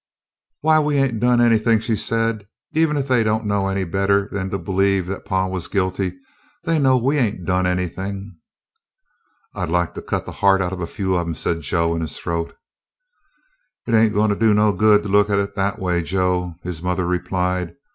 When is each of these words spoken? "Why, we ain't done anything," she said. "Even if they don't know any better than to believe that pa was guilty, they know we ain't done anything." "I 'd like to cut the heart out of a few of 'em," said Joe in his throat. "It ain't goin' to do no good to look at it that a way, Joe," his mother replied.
"Why, 0.61 0.79
we 0.79 0.97
ain't 0.97 1.19
done 1.19 1.39
anything," 1.39 1.79
she 1.79 1.95
said. 1.95 2.47
"Even 2.73 2.97
if 2.97 3.07
they 3.07 3.21
don't 3.23 3.45
know 3.45 3.67
any 3.67 3.83
better 3.83 4.27
than 4.31 4.49
to 4.49 4.57
believe 4.57 5.05
that 5.05 5.25
pa 5.25 5.45
was 5.45 5.67
guilty, 5.67 6.17
they 6.63 6.79
know 6.79 6.97
we 6.97 7.19
ain't 7.19 7.45
done 7.45 7.67
anything." 7.67 8.35
"I 9.53 9.63
'd 9.67 9.69
like 9.69 9.93
to 9.93 10.01
cut 10.01 10.25
the 10.25 10.31
heart 10.31 10.59
out 10.59 10.73
of 10.73 10.81
a 10.81 10.87
few 10.87 11.15
of 11.15 11.27
'em," 11.27 11.35
said 11.35 11.61
Joe 11.61 11.93
in 11.93 12.01
his 12.01 12.17
throat. 12.17 12.55
"It 13.85 13.93
ain't 13.93 14.15
goin' 14.15 14.31
to 14.31 14.35
do 14.35 14.55
no 14.55 14.71
good 14.71 15.03
to 15.03 15.07
look 15.09 15.29
at 15.29 15.37
it 15.37 15.53
that 15.53 15.77
a 15.77 15.79
way, 15.81 16.01
Joe," 16.01 16.55
his 16.63 16.81
mother 16.81 17.05
replied. 17.05 17.75